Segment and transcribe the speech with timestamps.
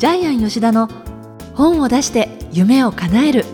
[0.00, 0.88] ジャイアン吉田の
[1.52, 3.44] 本を出して夢を叶える。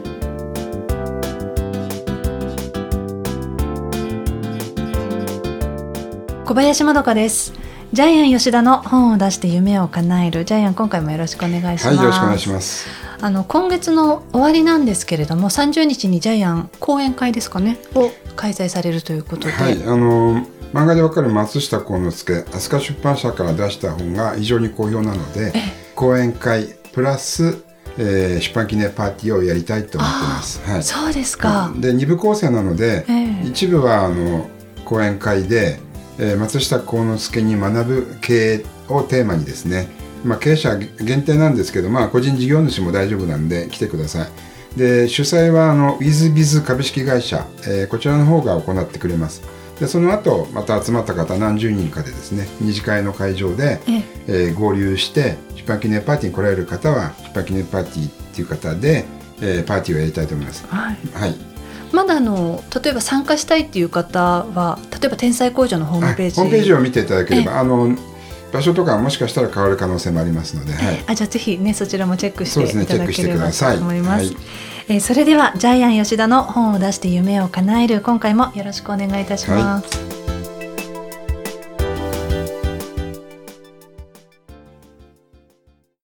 [6.45, 7.53] 小林まどかです。
[7.93, 10.45] ジャイアン吉田の本を出して夢を叶える。
[10.45, 12.87] ジャイアン今回もよろしくお願いします、はい、よろしくお願いします。
[13.21, 17.77] あの今月の終わりなんですけれども30日にジャイアン講演会ですかね。
[17.97, 25.53] を開催されるということで、はい、あの漫画でわかる松下幸之助飛鳥出版社から出した本が非常に好評なので
[25.97, 27.65] 講演会プラス
[27.99, 30.61] えー、出版記念パーティーをやりたいと思ってます。
[30.71, 31.73] はい、そうですか。
[31.77, 34.49] で二部構成なので、えー、一部はあの
[34.85, 35.81] 講演会で、
[36.19, 39.89] えー、松下幸之助に学ぶ経営をテーマにですね、
[40.25, 44.29] まあ、経営者限定なんですけど、まあ、個人事業主も大丈夫なんで来てください。
[44.79, 49.43] で主催はあのウィズビズ株式会社、えー、こちらの方が行ってくれます。
[49.79, 53.81] でその後また集まった方何十人かでですね二次会の会場で、
[54.27, 59.05] えー、合流して出版記念パーティーに来られる方は出版記念パーティーっていう方で、
[59.41, 60.67] えー、パーティーをやりたいと思います。
[60.67, 61.35] はい、はい。
[61.93, 67.97] まだあの例えば参加したいっていう方は例えば天才工場のホームページ、ホームページを見ていただければあの
[68.53, 74.35] 場所とかもしかしたら変わる可能性もありますので、はい、あじゃあぜひねそちらもチェックしていただければと思います。
[74.89, 79.99] えー、それではジャイアン吉田の本を出して夢を叶える今回もよろしくお願いいたします。
[79.99, 80.17] はい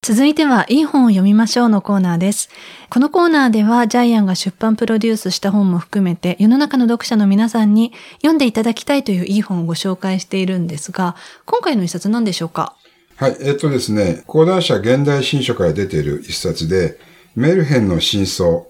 [0.05, 2.51] 続いては、いい本を読みましょうのコーナーです。
[2.91, 11.15] このコーナーでは、ジャイアンが出版プロデュースした本も含めて、世の中の読者の皆さんに読んでいただきたいといういい本をご紹介しているんですが、
[11.47, 12.75] 今回の一冊何でしょうか？
[13.15, 16.99] はい、えっとですね、講談社現代新書から出ている一冊で、
[17.37, 18.65] メルヘンの真相、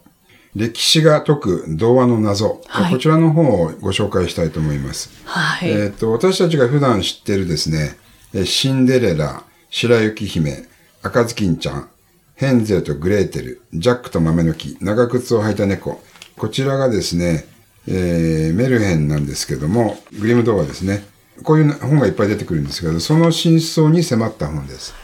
[0.55, 5.11] 歴史が解く童話の謎、はい、こちらの本をご紹介したいと思います。
[5.25, 5.70] はい。
[5.70, 7.97] えっ、と、私たちが普段知っているですね、
[8.44, 10.67] シンデレラ、白雪姫、
[11.03, 11.89] 赤ずきんちゃん、
[12.34, 16.03] ヘンゼルとグレーテル、ジャックと豆の木、長靴を履いた猫。
[16.37, 17.47] こちらがですね、
[17.87, 21.04] えー、メルヘンなんですけども、グリム童話ですね。
[21.44, 24.94] こういう本がいっぱい出てくるんですけど、その真相に迫った本です。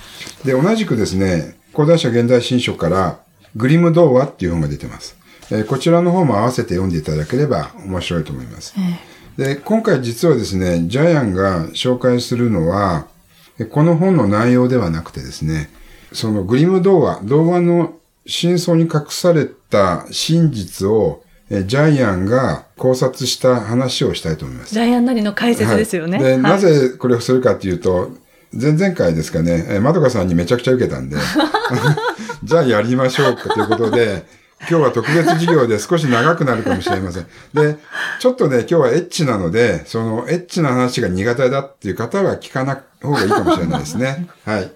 [0.45, 3.21] で、同じくですね、講談社現代新書から、
[3.57, 5.17] グリム童話っていう本が出てます。
[5.51, 8.75] えー、こちらの方も合わせて読んでいただければ面白いと思います。
[9.37, 13.07] で、今回実はですね、ジャイアンが紹介するのは、
[13.71, 15.71] この本の内容ではなくてですね、
[16.13, 17.95] そのグリム童話、童話の
[18.27, 24.75] 真相に隠された真実を、ジャイアンが考察した話をしたいと思います。
[24.75, 26.19] ジャイアンなりの解説ですよね。
[26.19, 28.11] はい、で、はい、なぜこれをするかっていうと、
[28.53, 31.17] 前々回ですかね、えまどかさんにめちゃくちゃ受けたんで、
[32.45, 34.27] じゃあやりましょうかということで、
[34.61, 37.27] 今日は特別授業で少し長くなるかもしれません。
[37.55, 37.79] で、
[38.19, 44.27] ちょっとね、今日はエッチなので、そのエッチな話が苦手だっていう方は聞かない方がいいかもしれないですね。
[44.45, 44.73] はい。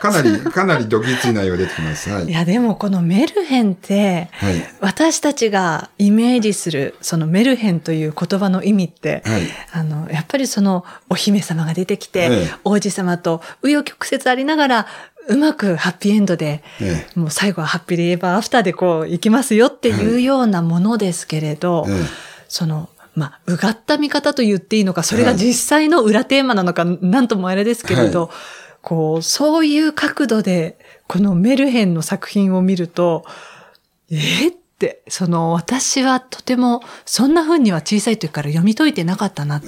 [0.00, 2.10] かなり、かなりドキつい内容出てきます。
[2.10, 2.24] はい。
[2.26, 9.42] いや、でもこのメルヘンって、はい、私たちがイメージする、そのメルヘンという言葉の意味って、はい、
[9.72, 14.86] あの、やっぱりそのお姫様が出てきて、はい、王子様と紆余曲折ありながら、
[15.28, 21.92] うまくハッピーエンドで、ええ、もう最後はハッピーリエバーアフターでこう行きますよっていうようなものですけれど、え、
[22.48, 28.30] その、まあ、うがった見方と言っていいのか、それが実際の裏テーマなのか、なんともあれですけれど、はい、
[28.80, 30.78] こう、そういう角度で、
[31.08, 33.24] このメルヘンの作品を見ると、
[34.10, 39.62] えって、その、私はとても、そんな風には小さい時から読み解いてなかったなっ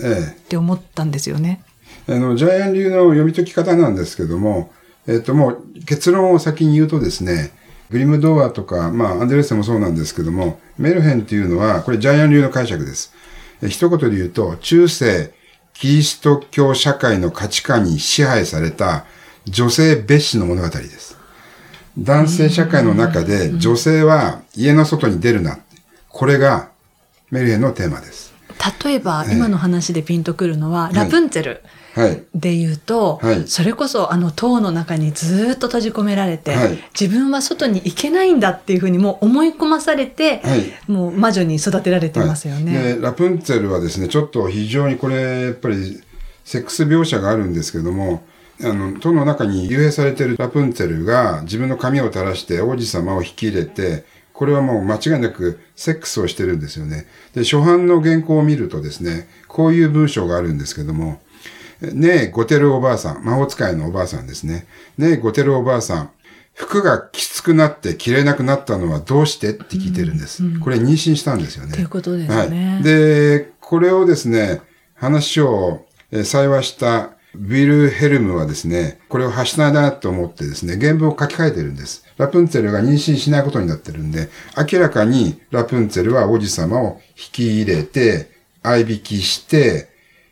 [0.48, 1.62] て思ったんですよね。
[2.08, 4.72] あの、ジャイアン流の読み解き方なんですけども、
[5.06, 7.52] えっ、と、もう結論を先に言うとですね、
[7.90, 13.12] グリム童話とか、まあ、アンデルセンもそうなんですけども、メルヘンっていうのは、これジャイアン流の解釈です。
[13.62, 15.32] え一言で言うと、中世、
[15.74, 19.04] キリスト教社会の価値観に支配された
[19.44, 21.16] 女性蔑視の物語です。
[21.98, 25.58] 男性社会の中で女性は家の外に出るな。
[26.08, 26.70] これが
[27.30, 28.32] メルヘンのテーマです。
[28.84, 31.62] 例えば、今の話でピンとくるのは、ラプンツェル。
[32.34, 46.02] で言うと、はい、それこそあの塔の中にずっと閉じ込められて、はい、自分は外に行けないんだっていうふうにもう思い込まされて、はい、もう魔女に育てられてますよね、ラプンツェルはですねちょっと非常にこれやっぱり
[46.44, 48.22] セックス描写があるんですけども
[48.62, 54.04] あの塔の中に幽閉されているラプンツェルが自分の髪を垂らして王子様を引き入れて
[54.34, 57.06] これはもう間違いなくセックスをしてるんですよね。
[57.34, 61.20] で、初版の原稿を見るとですね、こういう文章があるんですけども、
[61.92, 64.66] ねえ、ゴテルおばあさん、魔法使いのおばあさんですね。
[64.98, 66.10] ねえ、ゴテルおばあさん、
[66.54, 70.44] 服がきつくなって着れなくなったのはどうしてって聞いてるんです。
[70.44, 71.72] うんうん、これ妊娠したんですよね。
[71.74, 72.74] ということですね。
[72.74, 72.82] はい。
[72.82, 74.60] で、これをですね、
[74.94, 82.04] 話を、えー、幸話したビルヘルムはですね、これを発しないなと思ってですね、原文を書き換えてるんです。
[82.16, 88.30] ラプンツェルが妊娠しないことになってるんで、明らかにラプンツェルは王子様を引き入れて、
[88.62, 89.88] 相引きして、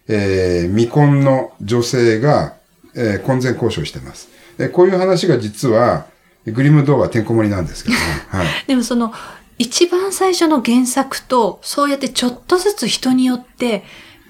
[0.09, 2.55] えー、未婚の女性が、
[2.95, 4.29] えー、婚前交渉してます。
[4.59, 6.07] えこういう話が実は、
[6.47, 8.01] グリム童話てんこ盛りなんですけどね。
[8.29, 8.47] はい。
[8.67, 9.13] でもその、
[9.59, 13.85] 一番最初の原作と、そうやってちょっとずつ人によって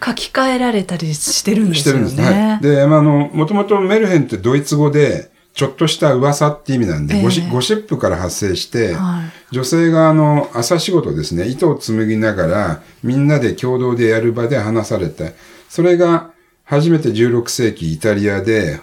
[0.04, 2.08] 書き換えられたりしてるんですよね。
[2.08, 2.34] してるんです。
[2.34, 2.62] はい。
[2.62, 9.22] で、あの、もともとメルヘンってドイツ語で、ちょっとした噂って意味なんで、えー、ゴシゴシップから発生して、は
[9.52, 15.34] い、女性があの、朝仕事ですね、糸を紡ぎながら、みんなで共同でやる場で話されて、
[15.72, 16.32] それが
[16.64, 18.78] 初めて16世紀イタリアで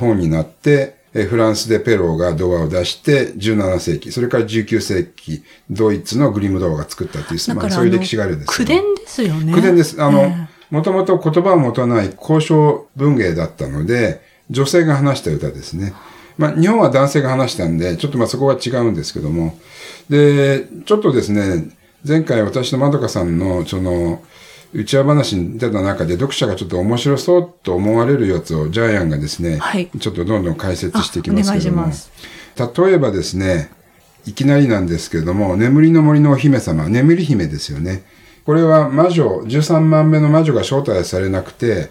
[0.00, 9.52] 本になって、フランスでペローが童話を出して、17世紀、それから19世紀、ドイツのグリム童話が作ったっていう、まあ、そういう歴史があるんです口伝ですよね。
[9.52, 10.02] 口伝です。
[10.02, 10.28] あの、
[10.70, 14.20] もともと言葉を持たない交渉文芸だったので、
[14.50, 15.94] 女性が話した歌ですね。
[16.36, 19.56] まあ、日本は男性が話したんで、ちょっとまあそこは違うんですけども。
[20.10, 21.68] で、ちょっとですね、
[22.04, 24.20] 前回私とまどかさんの、その、
[24.74, 31.86] 内輪話に出た中で読者がちょっと面白そうと思われるやつをジャイアンがですね、はい、ちょっとどんどん解説していきますけども。
[32.86, 33.70] 例えばですね、
[34.26, 38.02] いきなりなんですけれども、眠りの森のお姫様、眠り姫ですよね。
[38.44, 41.90] これは魔女、13万目の魔女が招待されなくて、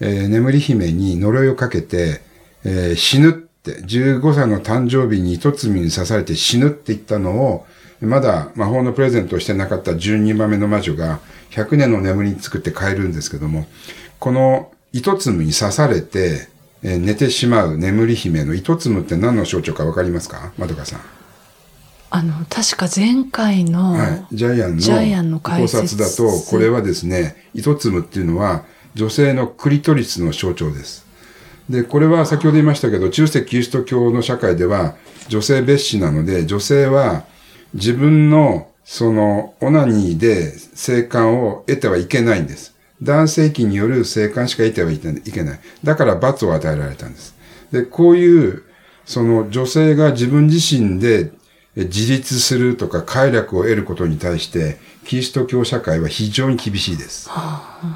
[0.00, 2.20] えー、眠り姫に呪いをかけて、
[2.64, 7.66] えー、死ぬって、15歳の誕生日に一つに刺されて死ぬって言ったのを、
[8.04, 11.20] まだ魔法のプレゼントをしてなかった12番目の魔女が
[11.50, 13.66] 100年の眠りに作って帰るんですけども、
[14.18, 16.48] この糸つむに刺されて、
[16.82, 20.52] えー、寝てしまう眠り姫の糸つむって何の象徴かわかりますか？
[20.58, 21.00] まどかさん。
[22.10, 28.64] あの、確か前回の、はい、ジャイアンのジャイアンの考察だと、これはですね、糸つむっていうのは
[28.94, 31.04] 女性のクリトリスの象徴です。
[31.68, 34.94] で、これは先ほど言いましたけど、中世キリスト教の社会では
[35.28, 37.24] 女性蔑視なので、女性は
[37.74, 42.74] 自分のそのオナニーで性感を得てはいけないんです。
[43.02, 45.60] 男性器による性感しか得てはいけない。
[45.82, 47.34] だから罰を与えられたんです。
[47.72, 48.62] で、こういう、
[49.04, 51.32] その女性が自分自身で
[51.76, 57.28] 自立するとか快楽を得ることに対して、キリスト教社会は非常に厳しいです。
[57.28, 57.90] は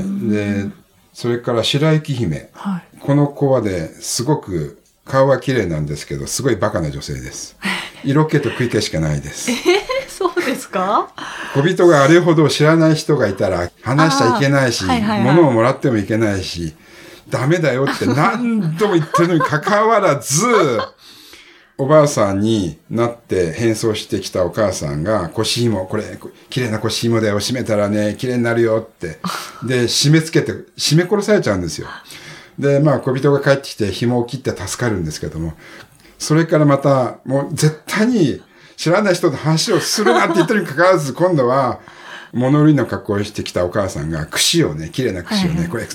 [0.00, 0.30] い。
[0.30, 0.70] で、
[1.12, 2.50] それから白雪姫。
[2.52, 7.56] はい、この子はね、すごく顔は綺麗なんですけど、すごいバカな女性です。
[8.04, 9.50] 色気と食い気しかないです。
[9.50, 11.12] えー、そうですか？
[11.54, 16.74] 小人があれほど知らない人がいたら話しちゃいけないし、はいはいはい、物をもらってもいけないし、
[17.28, 20.44] ダメだよって何度も言ってるのに関わらず、
[21.78, 26.04] おばあさんになって変装してきたお母さんが、腰紐、これ、
[26.50, 29.18] 綺麗な腰紐だよ、締めたらね、綺麗になるよって。
[29.64, 31.88] で、締め付けて、締め殺されちゃうんですよ。
[32.58, 35.54] で、まあ、小人が帰ってきて紐を切って助かるんですけども、
[36.22, 38.40] それからまた、もう絶対に
[38.76, 41.80] 知らない人と話をするなって言ってるにかかわらず、今度は、
[42.32, 45.86] 物売りの格好をしてきたお母さんが、串をね、綺麗な串をね、はいはい、これ、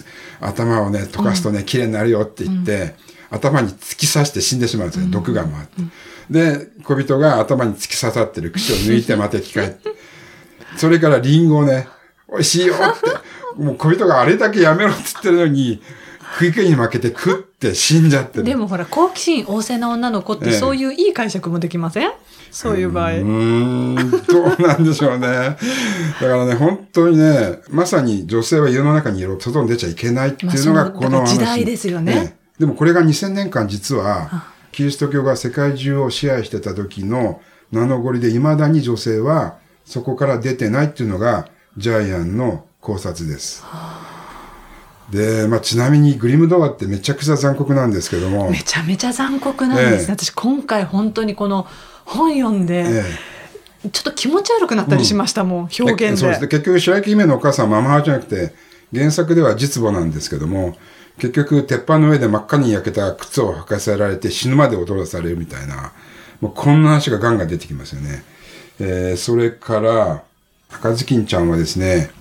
[0.41, 2.95] 頭をね、溶かすとね、綺麗になるよって言って、
[3.31, 5.81] うん、頭に突き刺して死んでしまうんですよ、うん、毒が回って。
[6.29, 9.91] で、小人が頭に突き刺さってる串を抜いてまた生き返って。
[10.75, 11.88] それからリンゴをね、
[12.29, 15.81] 美味しいよって、もう小人があれだけやめろって言ってるのに、
[16.38, 18.44] 食い気に負けて食って死んじゃってる。
[18.44, 22.12] でもほら、好奇心旺盛な女の子ってそういういい解釈もできません、
[22.51, 23.13] そういう場合。
[23.13, 25.27] うん、どうなんでしょうね。
[25.27, 25.58] だか
[26.27, 31.34] らね、本当にね、まさに女性は家の中にいる、外に出ちゃいけないっていうのがこの話。
[31.34, 37.41] 時代ですよね、ね、でもこれが2000年間実は、キリスト教が世界中を支配してた時の
[37.72, 43.63] 名のごりで未だに女性はそこから出てないっていうのがジャイアンの考察です。
[43.63, 43.97] はあ
[45.09, 48.49] で、まあ、ちなみにグリム童話ってめちゃくちゃ残酷なんですけども。
[48.49, 49.97] めちゃめちゃ残酷なんですね。
[49.99, 51.65] ええ、私今回本当にこの
[52.05, 52.85] 本読んで、
[53.85, 56.17] え、ちょっと気持ち悪くなったりしました、うん、もん、表現で。
[56.17, 56.47] そうですね。
[56.47, 58.53] 結局、白雪姫のお母さんはママ母じゃなくて、
[58.93, 60.77] 原作では実母なんですけども、
[61.19, 65.93] 結局、鉄板の上で真っ赤に焼けた靴を履かせられて死ぬまで踊らされるみたいな、
[66.41, 68.23] もうこんな話がガンガン出てきますよね。
[68.79, 70.23] えー、それから、
[70.71, 72.11] 赤ずきんちゃんはですね、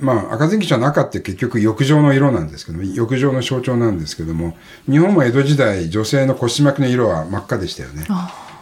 [0.00, 4.56] まあ、赤ずきんちゃんの赤って結局浴場の色なんですけども、浴場の象徴なんですけども、
[4.90, 8.06] 日本も江戸時代、女性の腰巻きの色は真っ赤でしたよね。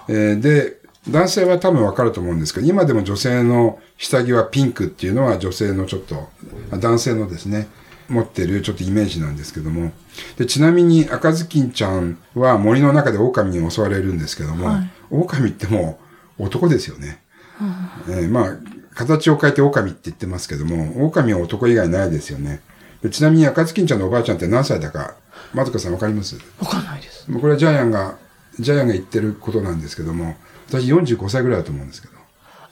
[0.08, 6.28] えー、で、男性は多分わかると思うんですけど、今でも女性の下着はピンクっていうのは女性のちょっと、
[6.76, 7.68] 男性のですね、
[8.08, 9.92] 持ってるちょっとイメージなんですけども。
[10.36, 15.98] で、ちなみに赤ずきんちゃんは森の中で狼に襲われるんですけども、はい、狼っても
[16.38, 17.20] う男ですよね。
[18.08, 18.56] えー、まあ、
[18.94, 22.60] 形を変えて狼って言ってますけども、狼は男以外ないですよね。
[23.10, 25.16] ちなみに赤ずきんちゃんのおばあちゃんって何歳だか、
[25.52, 26.36] まずかさんわかります？
[26.58, 27.26] わかんないです。
[27.26, 28.16] これはジャイアンが、
[28.58, 30.36] ジャイアンが言ってることなんですけども、
[30.68, 32.14] 私45歳ぐらいだと思うんですけど。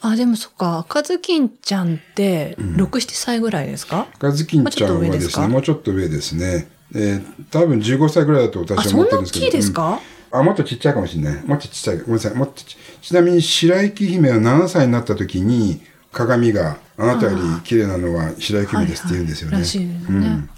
[0.01, 4.07] あ、でもそっか、赤ずきんちゃんって6、うん、7歳ぐらいですか？
[4.15, 6.67] 赤ずきんちゃんはですね、もうちょっと上ですね。
[6.95, 9.45] えー、多分15歳ぐらいだと私は思ってるんですけど。
[9.45, 9.99] そんな大きいですか、
[10.31, 11.43] うん、あ、もっとちっちゃいかもしれない。
[11.43, 11.97] もっとちっちゃい。
[11.99, 12.35] ごめんなさい。
[12.35, 15.81] もっとち、ちなみに白雪姫は7歳になった時に、
[16.13, 19.57] 鏡があなたより綺麗なのは白雪姫ですって言うんですよね。
[19.57, 20.49] はいはい、ねうん。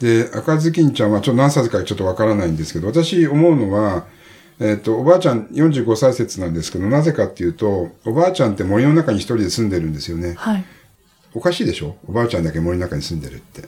[0.00, 4.06] で、赤ずきんちゃんはちょっと何歳かちょっとわからないんですけど、私思うのは、
[4.60, 10.34] えっ、ー、と、おばあちゃん45歳説なんですけど、なぜかっていうと、おばあちゃんって森の中に一人で住んでるんですよね。
[10.36, 10.64] はい。
[11.34, 11.96] おかしいでしょ？
[12.06, 13.62] おばあちゃんだけ森の中に住んでるって。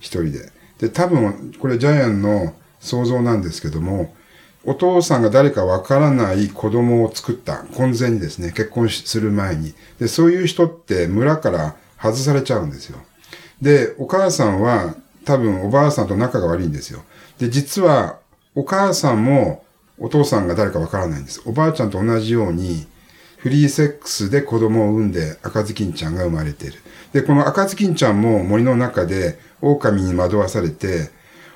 [0.00, 0.52] 一人で。
[0.78, 4.14] で、多分、これジャイアンの想像なんですけども、
[4.64, 9.74] お父さんが誰かわからない子供を作った、婚前にですね、結婚する前に。
[9.98, 12.98] で、そういう人って村から外されちゃうんですよ。
[13.60, 17.02] で、お母さんは多分おばあさんと仲が悪いんですよ。
[17.38, 18.18] で、実は
[18.54, 19.64] お母さんも
[19.98, 21.42] お父さんが誰かわからないんです。
[21.44, 22.86] おばあちゃんと同じように、
[23.38, 26.78] フリーセックスで子供を産んで赤ずきんちゃんが生まれている。
[27.12, 31.10] で、この赤ずきんちゃんも森の中で狼に惑わされて、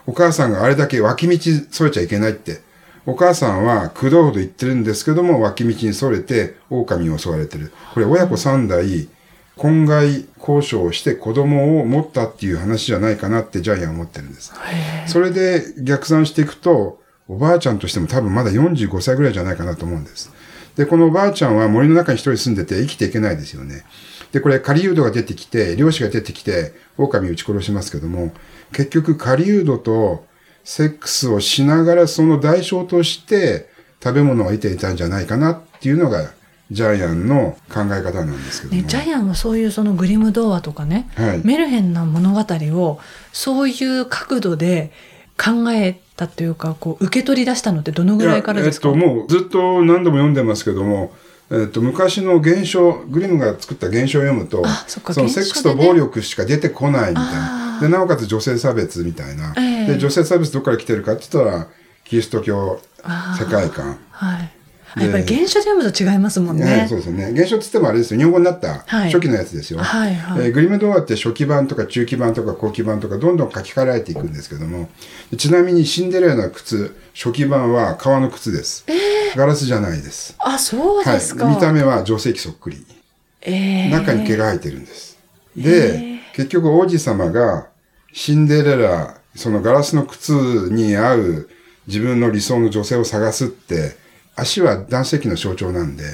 [0.07, 1.39] お母さんがあれだけ脇道
[1.71, 2.61] 添えちゃいけないって
[3.07, 7.73] お母さんは駆動ほど言ってるんですけども、脇道にそれて狼に襲われてる。
[7.95, 9.09] これ親子三代、
[9.57, 14.53] 婚外交渉をして子供を持ったっていう話じゃないかなってジャイアンは思ってるんです。
[15.07, 20.33] それで逆算していくと、おばあちゃんとしても多分まだ45歳ぐらいじゃないかなと思うんです。
[20.77, 23.85] で、このおばあちゃんは森の中に一人住んでて生きていけないですよね。
[24.33, 28.33] で、これ、狩人が出てきて、漁師が出てきて、狼を撃ち殺しますけども、
[28.73, 30.27] 結局狩人と
[30.69, 33.69] セックスをしながらその代償として
[34.03, 36.33] 食べ物を得ていたんじゃないかなっていうのが
[36.73, 42.99] ジャイアンの考え方なんですけどね、ジャイアンはそういうそのグリム童話とかね、はい、メルヘンな物語を
[43.33, 44.91] そういう角度で
[45.39, 48.89] 考えたというかこう受け取り出したのってどのぐらいからですか？
[48.89, 51.13] えっと、もうずっと何度も読んでますけども
[51.49, 57.66] えっと、昔の現象、グリムが作った現象を読むと、そそのセックスと暴力しか出てこないみたいな。
[57.81, 59.55] で、なおかつ女性差別みたいな。
[59.57, 61.67] えー、で、女性差別どこから来てるかって言ったら、
[62.05, 62.81] キリスト教
[63.39, 63.99] 世界観。
[64.11, 64.51] はい。
[64.97, 66.65] やっぱり原書で読むと違いますもんね。
[66.65, 67.33] ねそうですよね。
[67.35, 68.19] 原書って言ってもあれですよ。
[68.19, 69.81] 日本語になった初期のやつですよ。
[69.81, 74.89] はいはい、えー、グリム童話って初期版とか中期版とか後期版とかどんどん書き換えられていくんですけども、
[75.37, 78.85] ちなみにシンデレラの靴、初期版は革の靴です。
[78.87, 80.35] えー、ガラスじゃないです。
[80.39, 81.45] あ、そうですか。
[81.45, 82.87] はい、見た目は女性器そっくり。
[83.43, 85.19] えー、中に毛が生えてるんです。
[85.55, 87.69] で、えー、結局王子様が
[88.13, 90.33] シンデレラ、そのガラスの靴
[90.71, 91.49] に合う
[91.87, 93.97] 自分の理想の女性を探すって、
[94.35, 96.05] 足は男性器の象徴なんで、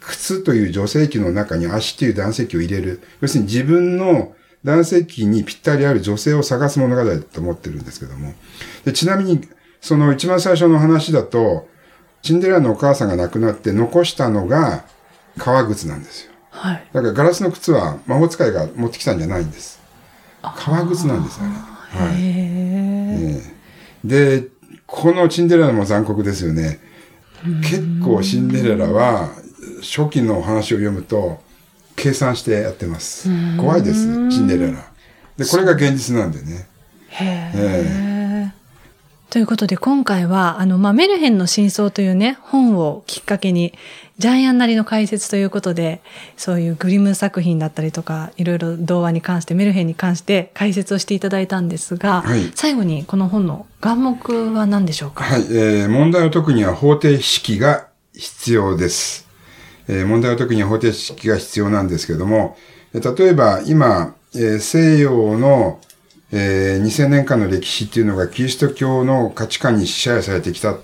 [0.00, 3.00] 靴という女性器の中に足という男性器を入れる。
[3.20, 4.34] 要するに自分の
[4.64, 8.34] 男性器にぴったりある女性を探す物語だと思ってるんですけども。
[8.84, 9.48] でちなみに、
[9.80, 11.68] その一番最初の話だと、
[12.22, 14.84] シンデレラのお母さんが亡くなって残したのが
[15.38, 16.32] 革靴なんですよ。
[16.50, 16.86] はい。
[16.92, 19.80] だからガラスの靴は魔法使いが持ってきたんじゃないんです。
[20.42, 21.54] 革靴なんですよね。
[21.90, 22.14] はい。
[22.18, 24.48] えー、で、
[24.86, 26.80] このシンデレラも残酷ですよね。
[27.62, 29.30] 結構シンデレラは
[29.82, 31.40] 初期の話を読むと
[31.96, 33.28] 計算してやってます。
[33.56, 34.90] 怖いです、シンデレラ。
[35.36, 36.66] で、これが現実なんでね。
[37.08, 38.19] へえ。
[39.30, 43.72] ということで今回は、あの、まあ、メルヘンの真相というね、本をきっかけに、
[44.18, 46.00] ジャイアンなりの解説ということで、
[46.36, 55.22] そういうグリム作品だったりとか、いろいろ童話に関して、メルヘンに関して解説をしていただいたんですが、はい、最後にこの本の眼目は何でしょうか？
[55.22, 59.28] はい、えー、問題を解くには方程式が必要です。
[59.86, 62.56] えー、問題を解くには方程式が必要なんですけれども、
[62.92, 65.78] 例えば今、えー、西洋の、
[66.32, 70.76] えー、2000年間の歴史っていうのがキリスト教の価値観に支配されてきた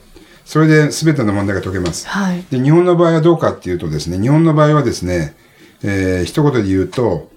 [0.47, 2.07] それで全ての問題が解けます。
[2.09, 5.35] はい、で日本の場合はどうかっていうとですね、日本の場合はですね、
[5.83, 7.31] えー、一言で言うと、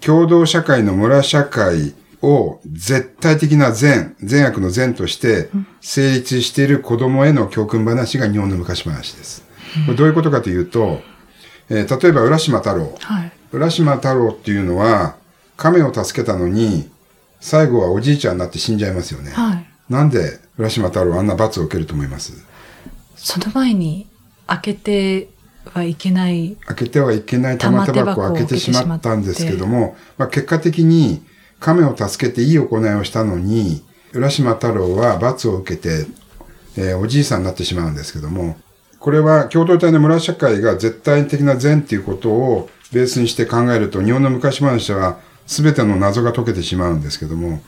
[0.00, 5.48] 共同社会の村社会を絶対的な善、善悪の善として
[5.80, 9.44] 成立している子供への教訓話が日本の昔話です。
[9.86, 11.00] これどういうことかというと、
[11.68, 13.32] えー、例えば浦島太郎、はい。
[13.50, 15.16] 浦島太郎っていうのは、
[15.56, 16.88] 亀を助けたのに、
[17.44, 19.30] 最後はおじいちゃんになって死んじゃいますよね。
[19.32, 22.32] はい、なんで浦島太郎あんな罰を受けると思います？
[23.16, 24.08] その前に
[24.46, 25.28] 開けて
[25.66, 31.22] はいけない開けてはいけない玉手箱を開けてしまったんですけども、まあ、結果的に
[31.60, 33.84] 亀を助けていい行いをしたのに
[34.14, 36.06] 浦島太郎は罰を受けて、
[36.78, 38.56] えー、おじいさんになってしまうんですけども
[38.98, 47.60] これは共同体の村社会が絶対的な善っていうことをベースにして考えると日本の昔話は全ての謎が解けてしまうんですけども、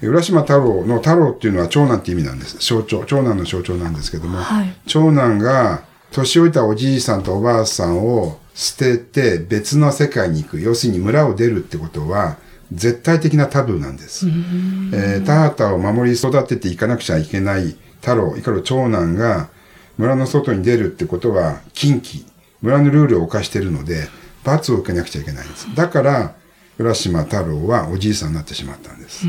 [0.00, 2.58] 浦島太郎の太郎っていうのは長男って意味なんです。
[2.58, 5.82] 象徴、長男の象徴なんですけども、はい、長男が
[6.12, 10.60] 年老いたおじいさんとおばあさんを捨てて別の世界に行く。
[10.60, 12.38] 要するに村を出るってことは、
[12.72, 14.26] 絶対的なタブーなんです。
[14.26, 19.48] えー、田畑を守り育てていかなくちゃいけない太郎、いかる長男が
[19.96, 22.26] 村の外に出るってことは禁忌、
[22.62, 24.08] 村のルールを犯しているので、
[24.44, 25.66] 罰を受けなくちゃいけないんです。
[25.74, 26.34] だから、
[26.78, 29.26] 浦島太郎はおじいさんになってしまったんです。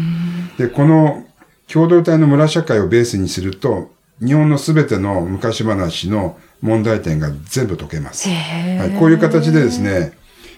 [0.57, 1.25] で、この
[1.67, 3.91] 共同体の村社会をベースにすると、
[4.23, 8.29] 日本のすべての昔話の問題点が全部解けます。
[8.29, 10.13] はい、こういう形でですね、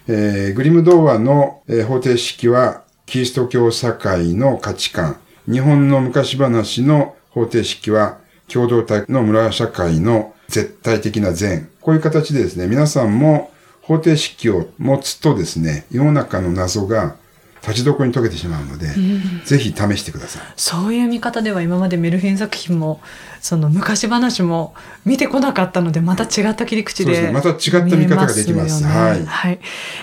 [0.07, 5.17] えー、グリム童話の、えー、方程式は、キリスト教社会の価値観、
[5.51, 8.17] 日本の昔話の方程式は、
[8.47, 11.69] 共同体の村社会の絶対的な善。
[11.81, 17.15] こういう形でですね、皆さんも方程式を持つとですね、世の中の謎が
[17.61, 20.43] 立ちどころに解けてしまうので、うん、ぜひ試してください。
[20.55, 23.01] そういう見方では今までメルヘン作品も、
[23.39, 24.73] その昔話も
[25.05, 28.83] 見てこなかったので、また違った切り口で、ね、また違った見方ができます。
[28.83, 29.25] はい。
[29.25, 29.59] はい、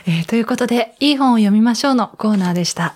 [0.07, 0.29] えー。
[0.29, 2.95] ということで、いい本を読みましょうのコーナーでした。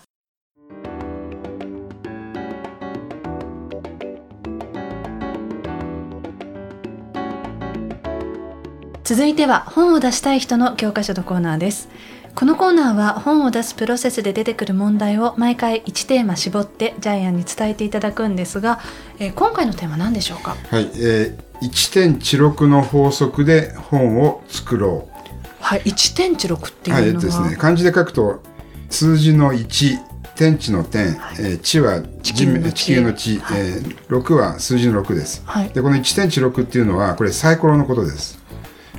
[9.13, 11.91] 続いては本を出したい人の教科書のコーナーです。
[12.35, 18.81] このコーナーは本を出すプロセスで出てくる問題を毎回1テーマ絞ってジャイアンに伝えていただくんですが、
[19.19, 20.57] えー、今回のテーマは何でしょうか？
[20.71, 25.13] はい、えー、1.16の法則で本を作ろう。
[25.61, 27.57] はい1.16っていうのは、はい、ですね。
[27.57, 28.43] 漢字で書くと
[28.89, 29.99] 数字の1
[30.37, 33.37] 天地の天、はい、えー、地は地球の地。
[33.37, 38.42] 地、はい、えー、6は数字の6です、はい、でこの1.16っていうのはこれサイコロのことです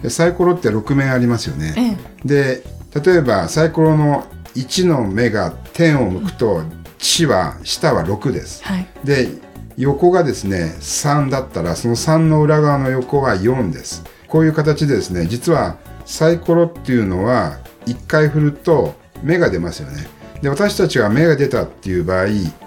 [0.10, 1.82] サイコロって6面ありますよね、え
[2.26, 2.64] え、で
[3.04, 6.62] 例えばサイコロの1の目が点を向くと、
[7.00, 9.30] 地は下は6です、はい、で
[9.78, 14.04] 横がですね3だったらその3の裏側の横は4です。
[14.28, 20.08] こういう形でですね実はサイコロっていうのは1回振ると目が出ますよね。
[20.42, 22.26] で私たちは目が出たっていう場合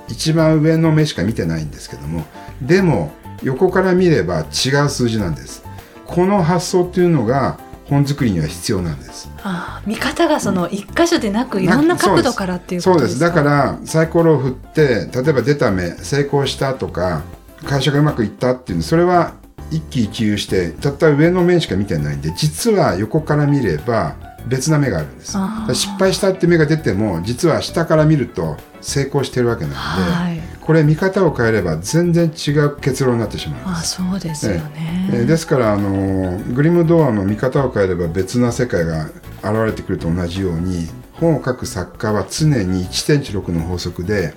[0.09, 2.25] 一番上の目しか見てないんですけども
[2.62, 5.62] でも横から見れば違う数字なんです
[6.07, 9.31] この発想っていうのが本作りには必要なんです。
[9.42, 13.01] ああ見方がその一箇所でなく、いろんな角度からっていうことですか？
[13.01, 13.21] そうです。
[13.21, 17.23] だからサイコロを振って例えば出た目成功したとか
[17.64, 19.35] 会社がうまくいったっていうのそれは
[19.71, 24.16] 一喜一憂してたった上の面しか見てないんで実は横から見れば
[24.47, 25.37] 別な目があるんです。
[25.75, 33.61] 失敗したって目が出ても実は下から見ると成功してるわけなので、はい、これ見方を変えれば全然違う結論になってしまう。
[33.66, 39.07] あそうですよね、えですからあのグリムドアの見方を変えれば別な世界が
[39.44, 44.35] 現れてくると同じように本を書く作家は常に1.16の法則で、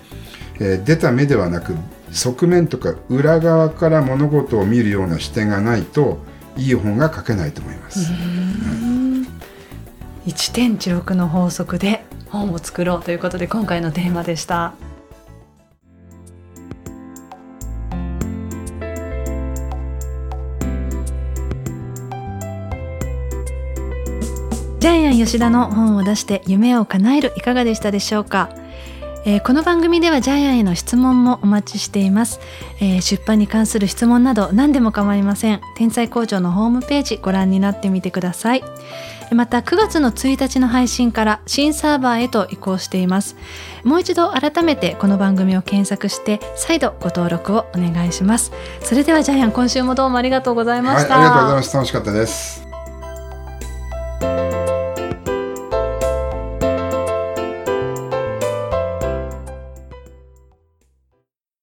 [0.59, 1.73] えー、出た目ではなく
[2.11, 6.19] 側面とか裏側から物事を見るような視点がないと
[6.57, 8.11] いい本が書けないと思います。
[10.27, 14.73] 1.16の法則で本を作ろうということで今回のテーマでした。
[25.25, 28.49] 吉田の本を出して夢を叶えるいかがでしたでしょうか？
[29.25, 32.39] えー、この番組ではジャイアンへの質問もお待ちしています、
[32.79, 35.61] えー、出版に関する質問など何でも構いません。
[35.75, 38.63] 天才工場のホームページご覧になってみてください。
[39.31, 43.35] また9月の1日の配信から新サーバーへと移行しています。
[43.83, 48.53] もう一度改めてこの番組を検索して再度ご登録をお願いします。
[48.81, 51.77] それではジャイアン今週もどうもありがとうございました、はい、ありがとうございました。
[51.77, 52.68] 楽しかったです。